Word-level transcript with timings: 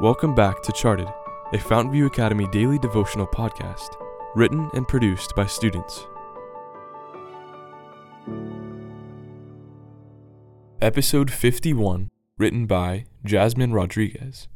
Welcome 0.00 0.32
back 0.32 0.62
to 0.62 0.70
Charted, 0.70 1.08
a 1.52 1.58
Fountainview 1.58 2.06
Academy 2.06 2.46
daily 2.52 2.78
devotional 2.78 3.26
podcast, 3.26 3.96
written 4.36 4.70
and 4.72 4.86
produced 4.86 5.34
by 5.34 5.46
students. 5.46 6.06
Episode 10.80 11.32
51, 11.32 12.10
written 12.38 12.66
by 12.66 13.06
Jasmine 13.24 13.72
Rodriguez. 13.72 14.46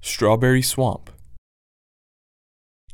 Strawberry 0.00 0.62
Swamp. 0.62 1.10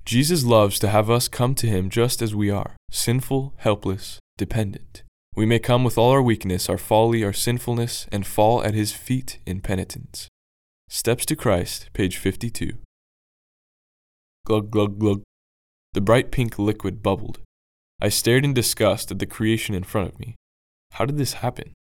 Jesus 0.07 0.45
loves 0.45 0.79
to 0.79 0.89
have 0.89 1.11
us 1.11 1.29
come 1.29 1.55
to 1.57 1.67
him 1.67 1.91
just 1.91 2.23
as 2.23 2.35
we 2.35 2.49
are, 2.49 2.75
sinful, 2.91 3.53
helpless, 3.59 4.19
dependent. 4.39 5.03
We 5.37 5.45
may 5.45 5.59
come 5.59 5.85
with 5.85 5.99
all 5.99 6.11
our 6.11 6.23
weakness, 6.23 6.71
our 6.71 6.79
folly, 6.79 7.23
our 7.23 7.35
sinfulness, 7.35 8.07
and 8.11 8.27
fall 8.27 8.65
at 8.65 8.73
his 8.73 8.95
feet 8.95 9.41
in 9.45 9.61
penitence. 9.61 10.31
Steps 10.93 11.25
to 11.27 11.37
Christ, 11.37 11.89
page 11.93 12.17
52. 12.17 12.73
Glug, 14.45 14.73
glug, 14.73 14.99
glug. 14.99 15.23
The 15.93 16.01
bright 16.01 16.33
pink 16.33 16.59
liquid 16.59 17.01
bubbled. 17.01 17.39
I 18.03 18.09
stared 18.09 18.45
in 18.45 18.55
disgust 18.55 19.13
at 19.13 19.21
the 19.21 19.25
creation 19.25 19.77
in 19.77 19.85
front 19.85 20.09
of 20.09 20.19
me. 20.19 20.35
How 20.95 21.05
did 21.05 21.17
this 21.17 21.35
happen? 21.35 21.75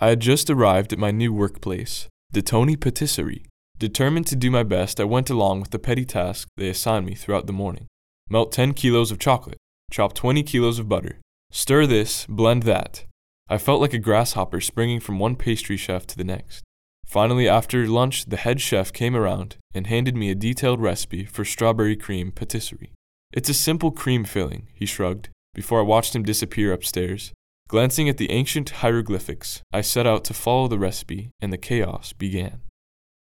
I 0.00 0.10
had 0.10 0.20
just 0.20 0.48
arrived 0.48 0.92
at 0.92 1.00
my 1.00 1.10
new 1.10 1.32
workplace, 1.32 2.06
the 2.30 2.42
Tony 2.42 2.76
Patisserie. 2.76 3.44
Determined 3.76 4.28
to 4.28 4.36
do 4.36 4.52
my 4.52 4.62
best, 4.62 5.00
I 5.00 5.04
went 5.04 5.30
along 5.30 5.60
with 5.60 5.70
the 5.70 5.80
petty 5.80 6.04
task 6.04 6.46
they 6.56 6.68
assigned 6.68 7.06
me 7.06 7.16
throughout 7.16 7.48
the 7.48 7.52
morning. 7.52 7.88
Melt 8.30 8.52
10 8.52 8.74
kilos 8.74 9.10
of 9.10 9.18
chocolate, 9.18 9.58
chop 9.90 10.14
20 10.14 10.44
kilos 10.44 10.78
of 10.78 10.88
butter, 10.88 11.18
stir 11.50 11.88
this, 11.88 12.24
blend 12.28 12.62
that. 12.62 13.04
I 13.48 13.58
felt 13.58 13.80
like 13.80 13.94
a 13.94 13.98
grasshopper 13.98 14.60
springing 14.60 15.00
from 15.00 15.18
one 15.18 15.34
pastry 15.34 15.76
chef 15.76 16.06
to 16.06 16.16
the 16.16 16.22
next. 16.22 16.62
Finally, 17.06 17.48
after 17.48 17.86
lunch, 17.86 18.24
the 18.26 18.36
head 18.36 18.60
chef 18.60 18.92
came 18.92 19.14
around 19.14 19.56
and 19.72 19.86
handed 19.86 20.16
me 20.16 20.30
a 20.30 20.34
detailed 20.34 20.80
recipe 20.80 21.24
for 21.24 21.44
strawberry 21.44 21.96
cream 21.96 22.32
patisserie. 22.32 22.92
It's 23.32 23.48
a 23.48 23.54
simple 23.54 23.90
cream 23.90 24.24
filling, 24.24 24.68
he 24.74 24.86
shrugged, 24.86 25.28
before 25.54 25.80
I 25.80 25.82
watched 25.82 26.14
him 26.14 26.22
disappear 26.22 26.72
upstairs. 26.72 27.32
Glancing 27.68 28.08
at 28.08 28.18
the 28.18 28.30
ancient 28.30 28.70
hieroglyphics, 28.70 29.62
I 29.72 29.80
set 29.80 30.06
out 30.06 30.24
to 30.24 30.34
follow 30.34 30.68
the 30.68 30.78
recipe, 30.78 31.30
and 31.40 31.52
the 31.52 31.58
chaos 31.58 32.12
began. 32.12 32.60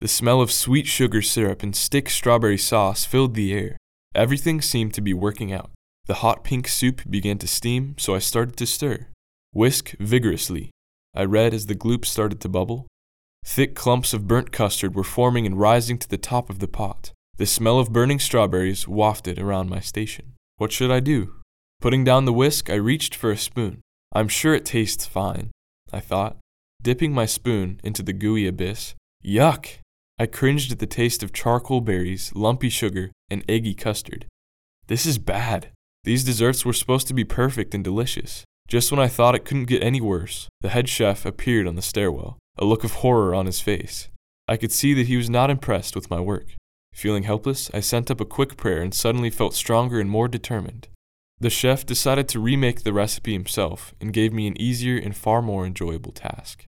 The 0.02 0.08
smell 0.08 0.42
of 0.42 0.52
sweet 0.52 0.88
sugar 0.88 1.22
syrup 1.22 1.62
and 1.62 1.76
stick 1.76 2.10
strawberry 2.10 2.58
sauce 2.58 3.06
filled 3.06 3.36
the 3.36 3.54
air. 3.54 3.78
Everything 4.16 4.60
seemed 4.60 4.94
to 4.96 5.02
be 5.02 5.14
working 5.14 5.54
out. 5.54 5.70
The 6.08 6.16
hot 6.16 6.44
pink 6.44 6.68
soup 6.68 7.02
began 7.10 7.38
to 7.38 7.48
steam, 7.48 7.96
so 8.00 8.16
I 8.16 8.20
started 8.20 8.58
to 8.58 8.66
stir. 8.66 9.08
Whisk 9.54 9.96
vigorously. 10.00 10.72
I 11.14 11.26
read 11.26 11.54
as 11.54 11.68
the 11.68 11.76
gloop 11.76 12.06
started 12.06 12.42
to 12.42 12.50
bubble. 12.50 12.88
Thick 13.44 13.76
clumps 13.76 14.14
of 14.14 14.28
burnt 14.28 14.52
custard 14.52 14.96
were 14.96 15.04
forming 15.04 15.46
and 15.46 15.60
rising 15.60 15.98
to 15.98 16.08
the 16.08 16.18
top 16.18 16.50
of 16.50 16.60
the 16.60 16.68
pot. 16.68 17.12
The 17.38 17.46
smell 17.46 17.80
of 17.80 17.92
burning 17.92 18.20
strawberries 18.20 18.88
wafted 18.88 19.40
around 19.40 19.70
my 19.70 19.80
station. 19.80 20.34
What 20.58 20.72
should 20.72 20.92
I 20.92 21.00
do? 21.00 21.34
Putting 21.82 22.04
down 22.04 22.26
the 22.26 22.34
whisk, 22.34 22.70
I 22.70 22.76
reached 22.76 23.16
for 23.16 23.32
a 23.32 23.38
spoon. 23.38 23.82
I'm 24.14 24.28
sure 24.28 24.54
it 24.54 24.66
tastes 24.66 25.06
fine, 25.06 25.50
I 25.92 26.00
thought, 26.00 26.38
dipping 26.82 27.14
my 27.14 27.26
spoon 27.26 27.80
into 27.84 28.04
the 28.04 28.14
gooey 28.14 28.48
abyss. 28.48 28.94
Yuck! 29.26 29.80
I 30.20 30.28
cringed 30.28 30.72
at 30.72 30.80
the 30.80 30.86
taste 30.86 31.24
of 31.24 31.34
charcoal 31.34 31.82
berries, 31.82 32.32
lumpy 32.36 32.70
sugar, 32.70 33.12
and 33.32 33.44
eggy 33.50 33.74
custard. 33.74 34.28
This 34.86 35.06
is 35.06 35.18
bad. 35.18 35.70
These 36.04 36.24
desserts 36.24 36.64
were 36.64 36.74
supposed 36.74 37.08
to 37.08 37.14
be 37.14 37.24
perfect 37.24 37.74
and 37.74 37.84
delicious. 37.84 38.44
Just 38.68 38.92
when 38.92 39.00
I 39.00 39.08
thought 39.08 39.36
it 39.36 39.46
couldn't 39.46 39.66
get 39.66 39.82
any 39.82 40.00
worse, 40.00 40.48
the 40.62 40.70
head 40.70 40.88
chef 40.88 41.26
appeared 41.26 41.68
on 41.68 41.76
the 41.76 41.82
stairwell 41.82 42.38
a 42.58 42.66
look 42.66 42.84
of 42.84 42.96
horror 42.96 43.34
on 43.34 43.46
his 43.46 43.62
face. 43.62 44.10
I 44.48 44.58
could 44.58 44.72
see 44.72 44.94
that 44.94 45.08
he 45.08 45.18
was 45.18 45.30
not 45.30 45.50
impressed 45.50 45.96
with 45.96 46.10
my 46.10 46.20
work. 46.20 46.56
Feeling 46.94 47.24
helpless, 47.24 47.72
I 47.74 47.80
sent 47.80 48.12
up 48.12 48.20
a 48.20 48.26
quick 48.26 48.58
prayer 48.58 48.82
and 48.82 48.94
suddenly 48.94 49.30
felt 49.30 49.54
stronger 49.54 50.00
and 50.00 50.10
more 50.10 50.28
determined. 50.28 50.88
The 51.40 51.50
chef 51.50 51.86
decided 51.86 52.28
to 52.30 52.40
remake 52.40 52.84
the 52.84 52.94
recipe 52.94 53.34
himself 53.34 53.96
and 54.00 54.14
gave 54.14 54.34
me 54.34 54.46
an 54.48 54.62
easier 54.62 54.98
and 54.98 55.16
far 55.16 55.42
more 55.42 55.66
enjoyable 55.66 56.12
task. 56.12 56.66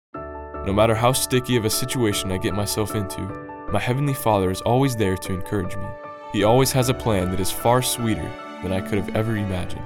No 0.65 0.73
matter 0.73 0.95
how 0.95 1.11
sticky 1.11 1.57
of 1.57 1.65
a 1.65 1.69
situation 1.69 2.31
I 2.31 2.37
get 2.37 2.55
myself 2.55 2.95
into, 2.95 3.21
my 3.71 3.79
Heavenly 3.79 4.13
Father 4.13 4.49
is 4.49 4.61
always 4.61 4.95
there 4.95 5.17
to 5.17 5.33
encourage 5.33 5.75
me. 5.75 5.85
He 6.31 6.43
always 6.43 6.71
has 6.71 6.89
a 6.89 6.93
plan 6.93 7.29
that 7.31 7.39
is 7.39 7.51
far 7.51 7.81
sweeter 7.81 8.31
than 8.63 8.71
I 8.71 8.81
could 8.81 8.97
have 8.97 9.15
ever 9.15 9.35
imagined. 9.35 9.83